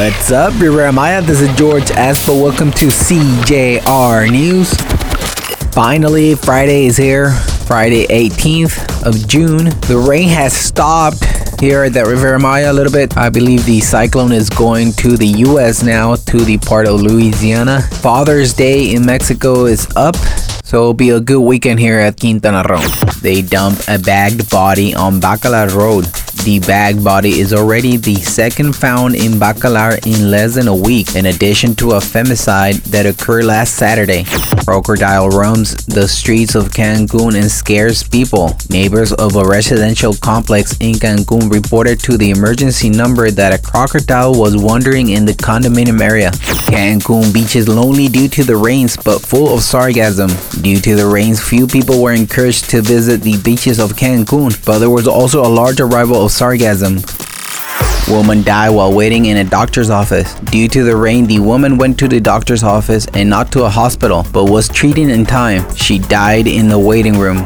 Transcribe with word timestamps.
What's 0.00 0.32
up, 0.32 0.54
Riviera 0.54 0.90
Maya? 0.90 1.20
This 1.20 1.42
is 1.42 1.54
George 1.58 1.90
Espo. 1.90 2.42
Welcome 2.42 2.70
to 2.70 2.86
CJR 2.86 4.30
News. 4.30 4.72
Finally, 5.74 6.36
Friday 6.36 6.86
is 6.86 6.96
here. 6.96 7.32
Friday, 7.66 8.06
18th 8.06 9.06
of 9.06 9.28
June. 9.28 9.66
The 9.88 10.02
rain 10.08 10.30
has 10.30 10.54
stopped 10.54 11.22
here 11.60 11.82
at 11.84 11.92
the 11.92 12.06
Riviera 12.06 12.40
Maya 12.40 12.72
a 12.72 12.74
little 12.74 12.90
bit. 12.90 13.14
I 13.18 13.28
believe 13.28 13.66
the 13.66 13.80
cyclone 13.80 14.32
is 14.32 14.48
going 14.48 14.92
to 14.92 15.18
the 15.18 15.26
U.S. 15.44 15.82
now, 15.82 16.14
to 16.14 16.38
the 16.38 16.56
part 16.56 16.88
of 16.88 17.02
Louisiana. 17.02 17.82
Father's 17.82 18.54
Day 18.54 18.94
in 18.94 19.04
Mexico 19.04 19.66
is 19.66 19.86
up. 19.96 20.16
So 20.64 20.78
it'll 20.78 20.94
be 20.94 21.10
a 21.10 21.20
good 21.20 21.42
weekend 21.42 21.78
here 21.78 21.98
at 21.98 22.18
Quintana 22.18 22.64
Roo. 22.66 22.80
They 23.20 23.42
dump 23.42 23.78
a 23.86 23.98
bagged 23.98 24.48
body 24.48 24.94
on 24.94 25.20
Bacalar 25.20 25.74
Road. 25.74 26.06
The 26.44 26.58
bag 26.60 27.04
body 27.04 27.38
is 27.38 27.52
already 27.52 27.98
the 27.98 28.14
second 28.14 28.74
found 28.74 29.14
in 29.14 29.32
Bacalar 29.32 30.04
in 30.06 30.30
less 30.30 30.54
than 30.54 30.68
a 30.68 30.74
week, 30.74 31.14
in 31.14 31.26
addition 31.26 31.74
to 31.76 31.92
a 31.92 32.00
femicide 32.00 32.82
that 32.84 33.04
occurred 33.04 33.44
last 33.44 33.74
Saturday. 33.74 34.24
Crocodile 34.64 35.28
roams 35.28 35.76
the 35.84 36.08
streets 36.08 36.54
of 36.54 36.70
Cancun 36.70 37.38
and 37.38 37.50
scares 37.50 38.02
people. 38.02 38.56
Neighbors 38.70 39.12
of 39.12 39.36
a 39.36 39.44
residential 39.44 40.14
complex 40.14 40.76
in 40.80 40.94
Cancun 40.94 41.52
reported 41.52 42.00
to 42.00 42.16
the 42.16 42.30
emergency 42.30 42.88
number 42.88 43.30
that 43.30 43.52
a 43.52 43.62
crocodile 43.62 44.32
was 44.34 44.56
wandering 44.56 45.10
in 45.10 45.26
the 45.26 45.34
condominium 45.34 46.00
area. 46.00 46.30
Cancun 46.70 47.34
beach 47.34 47.54
is 47.54 47.68
lonely 47.68 48.08
due 48.08 48.28
to 48.28 48.44
the 48.44 48.56
rains 48.56 48.96
but 48.96 49.20
full 49.20 49.52
of 49.52 49.60
sargassum. 49.60 50.30
Due 50.62 50.80
to 50.80 50.96
the 50.96 51.06
rains, 51.06 51.38
few 51.38 51.66
people 51.66 52.02
were 52.02 52.12
encouraged 52.12 52.70
to 52.70 52.80
visit 52.80 53.20
the 53.20 53.36
beaches 53.42 53.78
of 53.78 53.92
Cancun, 53.92 54.64
but 54.64 54.78
there 54.78 54.88
was 54.88 55.06
also 55.06 55.44
a 55.44 55.48
large 55.48 55.80
arrival 55.80 56.24
of 56.24 56.29
sargassum. 56.30 57.00
Woman 58.10 58.42
died 58.42 58.70
while 58.70 58.92
waiting 58.92 59.26
in 59.26 59.36
a 59.36 59.44
doctor's 59.44 59.90
office. 59.90 60.34
Due 60.50 60.68
to 60.68 60.82
the 60.82 60.96
rain, 60.96 61.26
the 61.26 61.38
woman 61.38 61.76
went 61.76 61.98
to 62.00 62.08
the 62.08 62.20
doctor's 62.20 62.64
office 62.64 63.06
and 63.14 63.30
not 63.30 63.52
to 63.52 63.64
a 63.64 63.68
hospital, 63.68 64.26
but 64.32 64.46
was 64.46 64.68
treated 64.68 65.08
in 65.10 65.24
time. 65.24 65.72
She 65.76 65.98
died 65.98 66.46
in 66.46 66.68
the 66.68 66.78
waiting 66.78 67.18
room. 67.18 67.44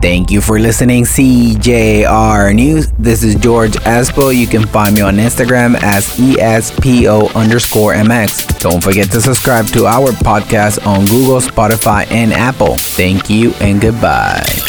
Thank 0.00 0.30
you 0.30 0.40
for 0.40 0.60
listening, 0.60 1.04
CJR 1.04 2.54
News. 2.54 2.92
This 2.98 3.24
is 3.24 3.34
George 3.34 3.72
Espo. 3.72 4.34
You 4.34 4.46
can 4.46 4.64
find 4.66 4.94
me 4.94 5.00
on 5.00 5.16
Instagram 5.16 5.74
as 5.82 6.06
ESPO 6.18 7.34
underscore 7.34 7.94
MX. 7.94 8.60
Don't 8.60 8.82
forget 8.82 9.10
to 9.10 9.20
subscribe 9.20 9.66
to 9.68 9.86
our 9.86 10.10
podcast 10.12 10.86
on 10.86 11.04
Google, 11.06 11.40
Spotify, 11.40 12.08
and 12.12 12.32
Apple. 12.32 12.76
Thank 12.76 13.28
you 13.28 13.52
and 13.60 13.80
goodbye. 13.80 14.67